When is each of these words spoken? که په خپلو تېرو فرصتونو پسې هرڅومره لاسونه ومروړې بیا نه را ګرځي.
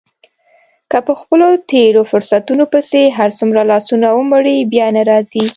که 0.91 0.97
په 1.07 1.13
خپلو 1.21 1.47
تېرو 1.71 2.01
فرصتونو 2.11 2.63
پسې 2.73 3.01
هرڅومره 3.17 3.61
لاسونه 3.71 4.07
ومروړې 4.11 4.57
بیا 4.73 4.87
نه 4.95 5.03
را 5.09 5.19
ګرځي. 5.19 5.45